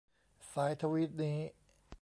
[0.53, 1.39] สายทวีตนี้